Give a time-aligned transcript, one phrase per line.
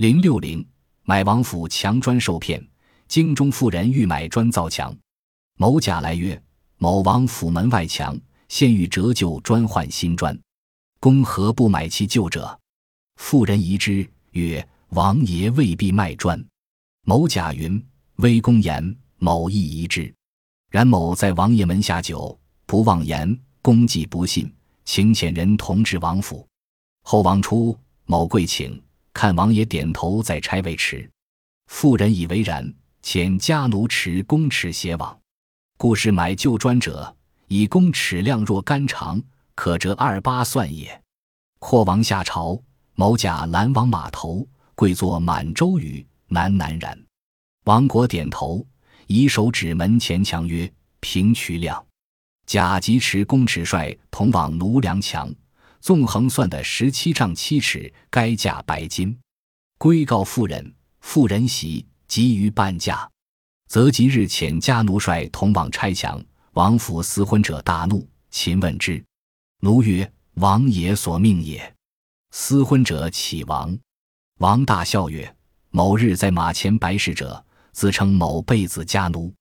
[0.00, 0.66] 零六零
[1.02, 2.66] 买王府墙砖受骗，
[3.06, 4.96] 京中妇人欲买砖造墙。
[5.58, 6.42] 某甲来曰
[6.80, 8.18] ：“某王府门外墙，
[8.48, 10.34] 现欲折旧砖换新砖，
[11.00, 12.58] 公何不买其旧者？”
[13.20, 14.66] 妇人疑之，曰
[14.96, 16.42] ：“王爷未必卖砖。”
[17.04, 17.86] 某甲云
[18.16, 20.10] ：“微公言，某亦疑之。
[20.70, 24.50] 然某在王爷门下久，不忘言，公既不信，
[24.86, 26.48] 请遣人同至王府。
[27.02, 28.82] 后王出，某跪请。”
[29.12, 31.08] 看王爷点头，再拆为尺。
[31.66, 35.18] 妇人以为然，遣家奴持公尺写往。
[35.76, 37.16] 故是买旧砖者，
[37.48, 39.22] 以公尺量若干长，
[39.54, 41.00] 可折二八算也。
[41.58, 42.60] 阔王下朝，
[42.94, 46.98] 某甲拦王码头，跪坐满洲语，喃喃然。
[47.64, 48.66] 王国点头，
[49.06, 50.70] 以手指门前墙曰
[51.00, 51.84] ：“平渠量。”
[52.46, 55.32] 甲即持公尺率同往奴梁墙。
[55.80, 59.18] 纵横算的十七丈七尺，该价百金。
[59.78, 63.10] 归告妇人，妇人喜，急于半价。
[63.66, 66.22] 择吉日遣家奴率同往拆墙。
[66.54, 69.02] 王府私婚者大怒，秦问之，
[69.60, 71.74] 奴曰：“王爷所命也。”
[72.32, 73.78] 私婚者启王。
[74.38, 75.32] 王大笑曰
[75.70, 79.32] ：“某日在马前白事者，自称某辈子家奴，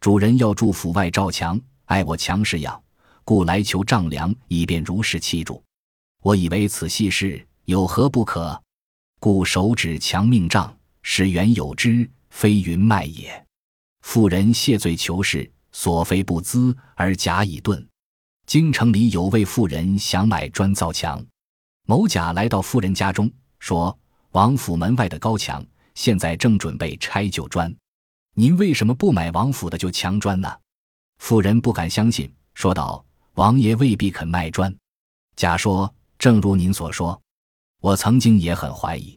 [0.00, 2.82] 主人要住府外照墙，爱我强势养，
[3.22, 5.62] 故来求丈量，以便如实弃主。”
[6.22, 8.60] 我以为此细事有何不可，
[9.20, 13.46] 故手指强命杖，使原有之，非云脉也。
[14.02, 17.86] 妇人谢罪求是，所非不资而假以遁。
[18.46, 21.24] 京城里有位妇人想买砖造墙，
[21.86, 23.30] 某甲来到妇人家中，
[23.60, 23.96] 说
[24.32, 27.72] ：“王府门外的高墙，现在正准备拆旧砖，
[28.34, 30.52] 您为什么不买王府的旧墙砖呢？”
[31.22, 34.74] 妇人不敢相信，说道：“王爷未必肯卖砖。”
[35.36, 35.94] 甲说。
[36.18, 37.20] 正如您所说，
[37.80, 39.16] 我曾经也很怀疑，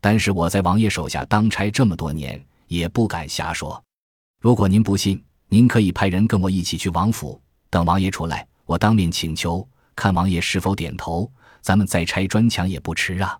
[0.00, 3.80] 但是我在王爷手下当差这么多年，也不敢瞎说。
[4.40, 13.38] 如果您不信，您可以派人跟我一起去王府，等王爷出来，我当面请求，看王爷是否点头，咱们再拆砖墙也不迟啊。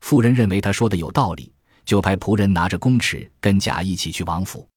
[0.00, 1.50] 妇人认为他说的有道理，
[1.86, 4.68] 就派仆人拿着公尺跟贾一起去王府。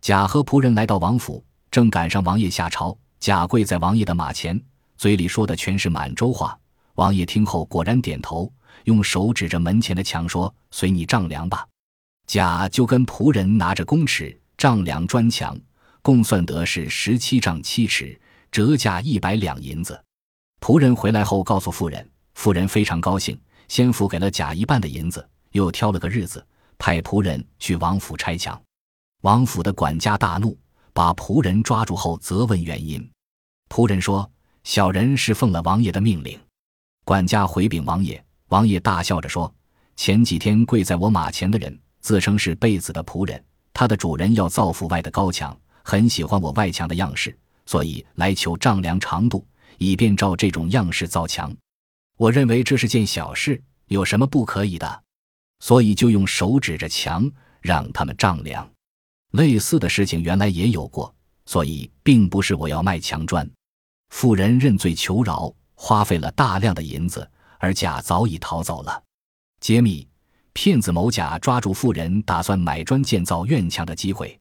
[0.00, 4.62] 贾和仆人来到王府，正赶上王爷下朝，贾跪在王爷的马前，
[4.96, 6.56] 嘴里说的全是满洲话。
[6.98, 11.64] 王爷听后果然点头，用手指着门前的墙说：“随你丈量吧。”
[12.26, 15.56] 甲就跟仆人拿着公尺丈量砖墙，
[16.02, 18.20] 共算得是十七丈七尺，
[18.50, 20.02] 折价一百两银子。
[20.60, 26.44] 仆人回来后告诉妇人，妇人非常高兴，先付给了甲一半的银子，又挑了个日子，
[26.78, 28.60] 派仆人去王府拆墙。
[29.22, 30.58] 王府的管家大怒，
[30.92, 33.08] 把仆人抓住后责问原因。
[33.68, 34.28] 仆人说
[34.64, 36.36] ：“小人是奉了王爷的命令。”
[37.08, 39.50] 管家回禀王爷，王爷大笑着说
[39.96, 43.42] ：“前几天跪在我马前的人，自称是贝子的仆人，
[43.72, 49.42] 他的主人要造府外的高墙，很喜欢我外墙的样式，所以来求丈量长度，
[49.78, 51.50] 以便照这种样式造墙。
[52.18, 55.02] 我认为这是件小事，有什么不可以的？
[55.60, 57.26] 所以就用手指着墙
[57.62, 58.70] 让他们丈量。
[59.30, 61.14] 类似的事情原来也有过，
[61.46, 63.50] 所以并不是我要卖墙砖。”
[64.12, 65.50] 妇人认罪求饶。
[65.80, 69.00] 花费了大量的银子，而甲早已逃走了。
[69.60, 70.06] 揭秘：
[70.52, 74.36] 骗子某甲抓住富人打算买砖建造院墙的机会，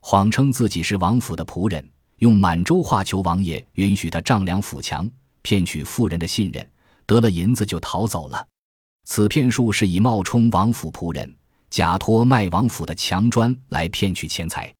[0.00, 1.88] 谎称自己是王府的仆人，
[2.18, 5.08] 用满洲话求王爷允许他丈量府墙，
[5.42, 6.68] 骗取富人的信任，
[7.06, 8.44] 得了银子就逃走了。
[9.04, 11.32] 此骗术是以冒充王府仆人，
[11.70, 14.74] 假托卖王府的墙砖来骗取钱财。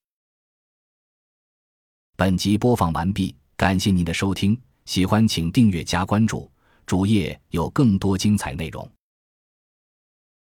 [2.16, 4.60] 本集播放完毕，感谢您的收听。
[4.84, 6.50] 喜欢请订阅加关注，
[6.86, 8.88] 主页有更多精彩内容。